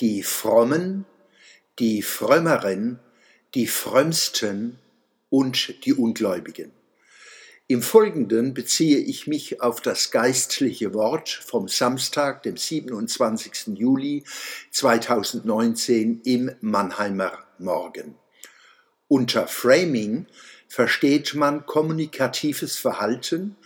die 0.00 0.22
Frommen, 0.22 1.06
die 1.78 2.02
Frömmeren, 2.02 2.98
die 3.54 3.66
Frömmsten 3.66 4.78
und 5.30 5.84
die 5.84 5.94
Ungläubigen. 5.94 6.72
Im 7.66 7.80
Folgenden 7.80 8.52
beziehe 8.52 8.98
ich 8.98 9.26
mich 9.26 9.62
auf 9.62 9.80
das 9.80 10.10
geistliche 10.10 10.92
Wort 10.92 11.30
vom 11.30 11.68
Samstag, 11.68 12.42
dem 12.42 12.56
27. 12.56 13.78
Juli 13.78 14.24
2019 14.70 16.20
im 16.24 16.50
Mannheimer 16.60 17.32
Morgen. 17.58 18.16
Unter 19.08 19.46
Framing 19.46 20.26
versteht 20.68 21.34
man 21.34 21.64
kommunikatives 21.64 22.76
Verhalten, 22.76 23.56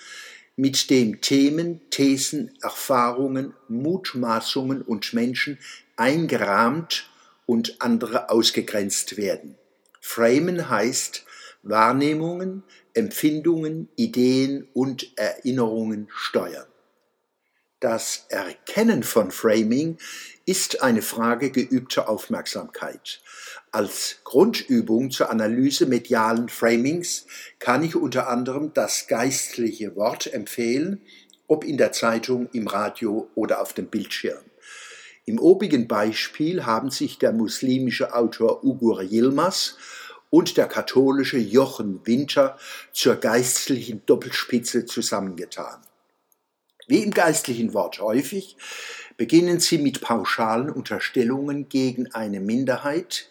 mit 0.59 0.91
dem 0.91 1.21
Themen, 1.21 1.81
Thesen, 1.89 2.51
Erfahrungen, 2.61 3.55
Mutmaßungen 3.69 4.83
und 4.83 5.15
Menschen 5.15 5.57
eingerahmt 5.97 7.09
und 7.47 7.81
andere 7.81 8.29
ausgegrenzt 8.29 9.17
werden. 9.17 9.55
Framen 10.01 10.69
heißt 10.69 11.25
Wahrnehmungen, 11.63 12.65
Empfindungen, 12.93 13.89
Ideen 13.95 14.67
und 14.75 15.17
Erinnerungen 15.17 16.09
steuern. 16.13 16.67
Das 17.81 18.27
Erkennen 18.29 19.05
von 19.05 19.31
Framing 19.31 19.99
ist 20.47 20.83
eine 20.83 21.01
Frage 21.01 21.53
geübter 21.53 22.09
Aufmerksamkeit. 22.09 23.21
Als 23.71 24.17
Grundübung 24.25 25.13
zur 25.13 25.31
Analyse 25.31 25.87
medialen 25.87 26.49
Framings 26.49 27.27
kann 27.61 27.85
ich 27.85 27.95
unter 27.95 28.29
anderem 28.29 28.73
das 28.75 29.07
geistliche 29.07 29.95
Wort 29.95 30.27
empfehlen, 30.27 31.03
ob 31.47 31.63
in 31.63 31.77
der 31.77 31.93
Zeitung, 31.93 32.49
im 32.53 32.67
Radio 32.67 33.31
oder 33.37 33.63
auf 33.63 33.75
dem 33.75 33.87
Bildschirm. 33.87 34.43
Im 35.25 35.39
obigen 35.39 35.87
Beispiel 35.87 36.67
haben 36.67 36.91
sich 36.91 37.19
der 37.19 37.33
muslimische 37.33 38.13
Autor 38.13 38.65
Ugur 38.65 39.03
Yilmaz 39.03 39.77
und 40.31 40.57
der 40.57 40.67
katholische 40.67 41.39
Jochen 41.39 42.05
Winter 42.05 42.59
zur 42.91 43.15
geistlichen 43.15 44.05
Doppelspitze 44.05 44.85
zusammengetan. 44.85 45.79
Wie 46.89 47.03
im 47.03 47.11
geistlichen 47.11 47.75
Wort 47.75 48.01
häufig, 48.01 48.57
beginnen 49.19 49.61
sie 49.61 49.77
mit 49.77 50.01
pauschalen 50.01 50.71
Unterstellungen 50.71 51.69
gegen 51.69 52.13
eine 52.15 52.41
Minderheit, 52.41 53.29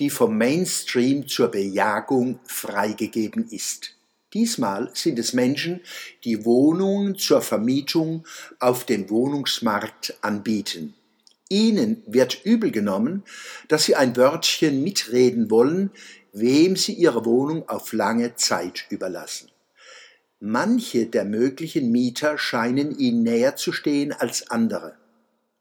die 0.00 0.10
vom 0.10 0.36
Mainstream 0.36 1.28
zur 1.28 1.48
Bejagung 1.48 2.40
freigegeben 2.44 3.48
ist. 3.48 3.94
Diesmal 4.34 4.90
sind 4.94 5.18
es 5.20 5.32
Menschen, 5.32 5.80
die 6.24 6.44
Wohnungen 6.44 7.16
zur 7.16 7.40
Vermietung 7.40 8.26
auf 8.58 8.84
dem 8.84 9.08
Wohnungsmarkt 9.10 10.18
anbieten. 10.20 10.94
Ihnen 11.48 12.02
wird 12.06 12.44
übel 12.44 12.72
genommen, 12.72 13.22
dass 13.68 13.84
sie 13.84 13.94
ein 13.94 14.16
Wörtchen 14.16 14.82
mitreden 14.82 15.50
wollen, 15.50 15.90
wem 16.32 16.74
sie 16.74 16.94
ihre 16.94 17.24
Wohnung 17.24 17.68
auf 17.68 17.92
lange 17.92 18.34
Zeit 18.34 18.86
überlassen. 18.90 19.50
Manche 20.40 21.06
der 21.06 21.24
möglichen 21.24 21.90
Mieter 21.90 22.38
scheinen 22.38 22.96
ihnen 22.96 23.24
näher 23.24 23.56
zu 23.56 23.72
stehen 23.72 24.12
als 24.12 24.50
andere. 24.50 24.96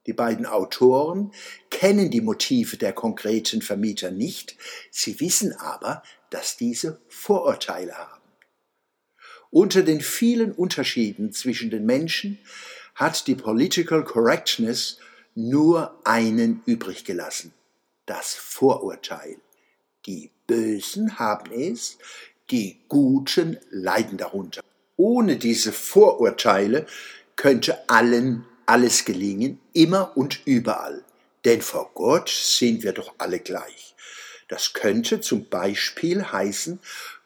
Die 0.05 0.13
beiden 0.13 0.45
Autoren 0.45 1.33
kennen 1.71 2.11
die 2.11 2.21
Motive 2.21 2.77
der 2.77 2.93
konkreten 2.93 3.63
Vermieter 3.63 4.11
nicht, 4.11 4.55
sie 4.91 5.19
wissen 5.19 5.53
aber, 5.53 6.03
dass 6.29 6.57
diese 6.57 7.01
Vorurteile 7.09 7.97
haben. 7.97 8.21
Unter 9.49 9.81
den 9.81 10.01
vielen 10.01 10.51
Unterschieden 10.51 11.33
zwischen 11.33 11.71
den 11.71 11.85
Menschen 11.85 12.37
hat 12.93 13.25
die 13.27 13.35
Political 13.35 14.03
Correctness 14.03 14.99
nur 15.33 15.99
einen 16.05 16.61
übrig 16.65 17.03
gelassen, 17.03 17.51
das 18.05 18.35
Vorurteil. 18.35 19.37
Die 20.05 20.29
Bösen 20.45 21.17
haben 21.17 21.51
es, 21.51 21.97
die 22.49 22.79
Guten 22.87 23.57
leiden 23.69 24.17
darunter. 24.17 24.61
Ohne 24.97 25.37
diese 25.37 25.71
Vorurteile 25.71 26.85
könnte 27.35 27.89
allen 27.89 28.45
alles 28.65 29.05
gelingen, 29.05 29.59
immer 29.73 30.17
und 30.17 30.41
überall. 30.45 31.03
Denn 31.45 31.61
vor 31.61 31.91
Gott 31.93 32.29
sind 32.29 32.83
wir 32.83 32.91
doch 32.91 33.13
alle 33.17 33.39
gleich. 33.39 33.95
Das 34.49 34.73
könnte 34.73 35.21
zum 35.21 35.47
Beispiel 35.49 36.23
heißen, 36.23 36.79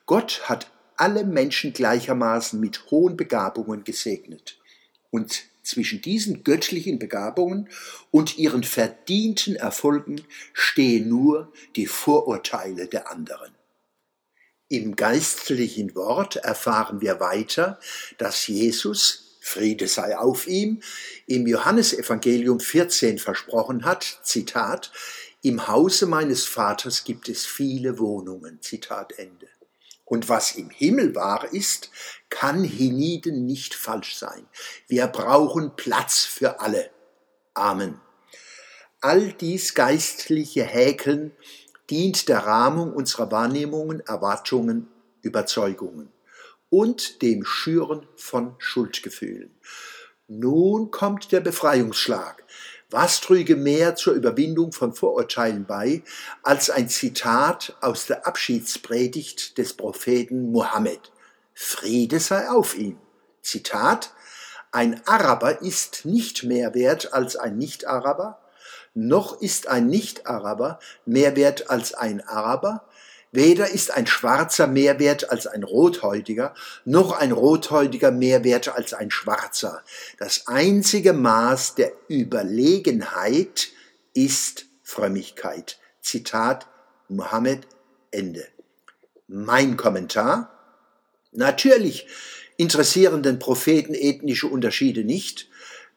Gott 0.05 0.43
hat 0.45 0.69
alle 0.97 1.23
Menschen 1.23 1.73
gleichermaßen 1.73 2.59
mit 2.59 2.91
hohen 2.91 3.17
Begabungen 3.17 3.83
gesegnet. 3.83 4.59
Und 5.09 5.43
zwischen 5.63 6.01
diesen 6.01 6.43
göttlichen 6.43 6.99
Begabungen 6.99 7.69
und 8.11 8.37
ihren 8.37 8.63
verdienten 8.63 9.55
Erfolgen 9.55 10.21
stehen 10.53 11.09
nur 11.09 11.51
die 11.75 11.87
Vorurteile 11.87 12.87
der 12.87 13.11
anderen. 13.11 13.53
Im 14.71 14.95
geistlichen 14.95 15.95
Wort 15.95 16.37
erfahren 16.37 17.01
wir 17.01 17.19
weiter, 17.19 17.77
dass 18.17 18.47
Jesus, 18.47 19.35
Friede 19.41 19.89
sei 19.89 20.17
auf 20.17 20.47
ihm, 20.47 20.81
im 21.27 21.45
Johannesevangelium 21.45 22.61
14 22.61 23.19
versprochen 23.19 23.83
hat, 23.83 24.21
Zitat, 24.23 24.93
im 25.41 25.67
Hause 25.67 26.05
meines 26.05 26.45
Vaters 26.45 27.03
gibt 27.03 27.27
es 27.27 27.45
viele 27.45 27.99
Wohnungen, 27.99 28.61
Zitat 28.61 29.19
Ende. 29.19 29.49
Und 30.05 30.29
was 30.29 30.55
im 30.55 30.69
Himmel 30.69 31.15
wahr 31.15 31.51
ist, 31.51 31.89
kann 32.29 32.63
hienieden 32.63 33.45
nicht 33.45 33.73
falsch 33.73 34.15
sein. 34.15 34.47
Wir 34.87 35.07
brauchen 35.07 35.75
Platz 35.75 36.23
für 36.23 36.61
alle. 36.61 36.89
Amen. 37.55 37.99
All 39.01 39.33
dies 39.33 39.73
geistliche 39.73 40.63
Häkeln 40.63 41.33
dient 41.91 42.29
der 42.29 42.39
Rahmung 42.39 42.93
unserer 42.93 43.29
Wahrnehmungen, 43.31 43.99
Erwartungen, 43.99 44.87
Überzeugungen 45.21 46.11
und 46.69 47.21
dem 47.21 47.43
Schüren 47.45 48.07
von 48.15 48.55
Schuldgefühlen. 48.57 49.51
Nun 50.27 50.89
kommt 50.89 51.33
der 51.33 51.41
Befreiungsschlag. 51.41 52.45
Was 52.89 53.21
trüge 53.21 53.55
mehr 53.55 53.95
zur 53.95 54.13
Überwindung 54.13 54.71
von 54.71 54.93
Vorurteilen 54.93 55.65
bei 55.65 56.03
als 56.43 56.69
ein 56.69 56.89
Zitat 56.89 57.77
aus 57.81 58.07
der 58.07 58.25
Abschiedspredigt 58.25 59.57
des 59.57 59.73
Propheten 59.73 60.51
Mohammed? 60.51 61.11
Friede 61.53 62.19
sei 62.19 62.49
auf 62.49 62.77
ihm. 62.77 62.97
Zitat, 63.41 64.13
ein 64.71 65.05
Araber 65.05 65.61
ist 65.61 66.05
nicht 66.05 66.43
mehr 66.43 66.73
wert 66.73 67.13
als 67.13 67.35
ein 67.35 67.57
Nicht-Araber, 67.57 68.40
noch 68.93 69.41
ist 69.41 69.67
ein 69.67 69.87
Nicht-Araber 69.87 70.79
mehr 71.05 71.35
wert 71.35 71.69
als 71.69 71.93
ein 71.93 72.21
Araber, 72.21 72.87
Weder 73.33 73.69
ist 73.69 73.91
ein 73.91 74.07
Schwarzer 74.07 74.67
mehr 74.67 74.99
wert 74.99 75.29
als 75.31 75.47
ein 75.47 75.63
Rothäutiger, 75.63 76.53
noch 76.83 77.13
ein 77.13 77.31
Rothäutiger 77.31 78.11
mehr 78.11 78.43
wert 78.43 78.67
als 78.67 78.93
ein 78.93 79.09
Schwarzer. 79.09 79.83
Das 80.19 80.47
einzige 80.47 81.13
Maß 81.13 81.75
der 81.75 81.93
Überlegenheit 82.09 83.69
ist 84.13 84.65
Frömmigkeit. 84.83 85.79
Zitat 86.01 86.67
Mohammed 87.07 87.67
Ende. 88.11 88.45
Mein 89.27 89.77
Kommentar? 89.77 90.51
Natürlich 91.31 92.07
interessieren 92.57 93.23
den 93.23 93.39
Propheten 93.39 93.93
ethnische 93.93 94.47
Unterschiede 94.47 95.05
nicht, 95.05 95.47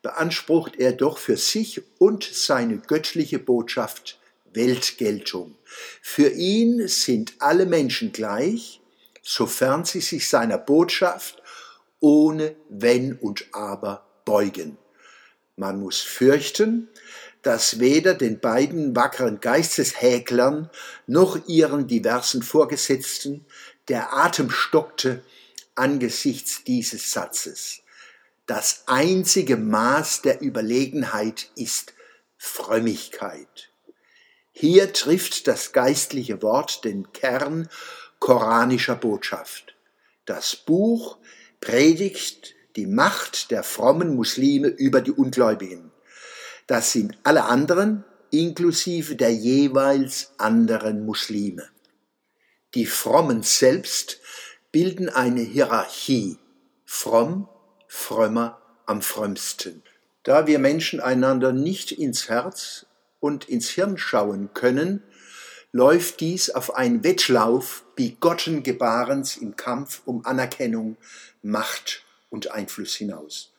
beansprucht 0.05 0.77
er 0.77 0.93
doch 0.93 1.19
für 1.19 1.39
sich 1.39 1.83
und 1.99 2.23
seine 2.23 2.79
göttliche 2.79 3.39
Botschaft 3.41 4.21
Weltgeltung. 4.53 5.57
Für 6.03 6.29
ihn 6.29 6.87
sind 6.87 7.33
alle 7.41 7.67
Menschen 7.67 8.13
gleich, 8.13 8.81
sofern 9.23 9.85
sie 9.85 10.03
sich 10.03 10.29
seiner 10.29 10.59
Botschaft 10.59 11.43
ohne 12.01 12.55
Wenn 12.69 13.15
und 13.15 13.47
Aber 13.53 14.07
beugen. 14.27 14.77
Man 15.57 15.81
muss 15.81 16.01
fürchten, 16.03 16.89
dass 17.41 17.81
weder 17.81 18.13
den 18.13 18.41
beiden 18.41 18.95
wackeren 18.95 19.41
Geisteshäklern 19.41 20.69
noch 21.07 21.49
ihren 21.49 21.87
diversen 21.89 22.43
Vorgesetzten 22.43 23.47
der 23.89 24.13
Atem 24.13 24.51
stockte 24.51 25.23
angesichts 25.75 26.63
dieses 26.65 27.11
Satzes. 27.11 27.84
Das 28.47 28.85
einzige 28.87 29.57
Maß 29.57 30.21
der 30.21 30.43
Überlegenheit 30.43 31.51
ist 31.57 31.95
Frömmigkeit. 32.37 33.71
Hier 34.53 34.93
trifft 34.93 35.47
das 35.49 35.73
geistliche 35.73 36.43
Wort 36.43 36.85
den 36.85 37.11
Kern 37.13 37.69
koranischer 38.19 38.97
Botschaft. 38.97 39.75
Das 40.27 40.57
Buch 40.57 41.17
predigt 41.61 42.55
die 42.77 42.87
Macht 42.87 43.51
der 43.51 43.63
frommen 43.63 44.15
Muslime 44.15 44.69
über 44.69 45.01
die 45.01 45.13
Ungläubigen. 45.13 45.91
Das 46.67 46.93
sind 46.93 47.17
alle 47.23 47.45
anderen, 47.45 48.05
inklusive 48.31 49.17
der 49.17 49.33
jeweils 49.35 50.33
anderen 50.39 51.07
Muslime. 51.07 51.69
Die 52.75 52.87
Frommen 52.87 53.43
selbst 53.43 54.21
bilden 54.71 55.09
eine 55.09 55.41
Hierarchie. 55.41 56.39
Fromm, 56.85 57.49
frömmer, 57.95 58.61
am 58.87 59.01
frömmsten. 59.01 59.83
Da 60.25 60.47
wir 60.47 60.59
Menschen 60.59 61.01
einander 61.01 61.53
nicht 61.53 61.93
ins 61.93 62.29
Herz 62.29 62.87
und 63.21 63.49
ins 63.49 63.71
Hirn 63.71 63.97
schauen 63.97 64.51
können, 64.53 65.03
läuft 65.73 66.21
dies 66.21 66.51
auf 66.51 66.75
einen 66.75 67.05
Wettlauf 67.05 67.85
bigotten 67.95 68.63
Gebarens 68.63 69.37
im 69.37 69.57
Kampf 69.57 70.03
um 70.05 70.27
Anerkennung, 70.27 70.97
Macht 71.43 72.03
und 72.31 72.51
Einfluss 72.51 72.95
hinaus. 72.95 73.53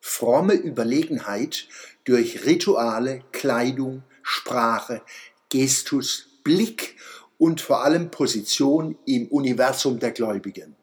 Fromme 0.00 0.54
Überlegenheit 0.54 1.66
durch 2.04 2.46
Rituale, 2.46 3.22
Kleidung, 3.32 4.04
Sprache, 4.22 5.02
Gestus, 5.50 6.28
Blick 6.44 6.96
und 7.38 7.60
vor 7.60 7.84
allem 7.84 8.10
Position 8.10 8.96
im 9.04 9.26
Universum 9.28 9.98
der 9.98 10.12
Gläubigen. 10.12 10.76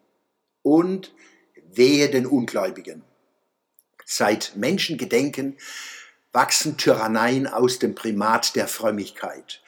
Und 0.62 1.14
wehe 1.78 2.10
den 2.10 2.26
Ungläubigen. 2.26 3.04
Seit 4.06 4.56
Menschengedenken 4.56 5.58
wachsen 6.32 6.78
Tyranneien 6.78 7.48
aus 7.48 7.80
dem 7.80 7.96
Primat 7.96 8.56
der 8.56 8.68
Frömmigkeit. 8.68 9.62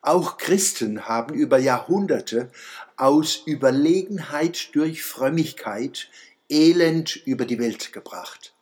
Auch 0.00 0.36
Christen 0.36 1.06
haben 1.06 1.34
über 1.34 1.58
Jahrhunderte 1.58 2.50
aus 2.96 3.42
Überlegenheit 3.46 4.74
durch 4.74 5.02
Frömmigkeit 5.02 6.08
Elend 6.48 7.16
über 7.16 7.44
die 7.44 7.58
Welt 7.58 7.92
gebracht. 7.92 8.54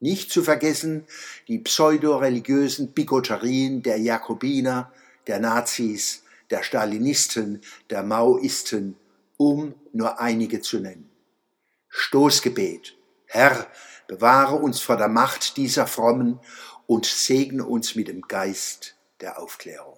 Nicht 0.00 0.30
zu 0.30 0.42
vergessen 0.42 1.06
die 1.48 1.58
pseudoreligiösen 1.58 2.92
Bigotterien 2.92 3.82
der 3.82 3.98
Jakobiner, 3.98 4.92
der 5.26 5.40
Nazis, 5.40 6.22
der 6.50 6.62
Stalinisten, 6.62 7.60
der 7.90 8.02
Maoisten, 8.02 8.96
um 9.36 9.74
nur 9.92 10.20
einige 10.20 10.60
zu 10.60 10.78
nennen. 10.78 11.08
Stoßgebet. 11.88 12.96
Herr, 13.26 13.66
bewahre 14.06 14.56
uns 14.56 14.80
vor 14.80 14.96
der 14.96 15.08
Macht 15.08 15.56
dieser 15.56 15.86
Frommen 15.86 16.40
und 16.86 17.06
segne 17.06 17.64
uns 17.64 17.94
mit 17.94 18.08
dem 18.08 18.22
Geist 18.22 18.96
der 19.20 19.38
Aufklärung. 19.40 19.97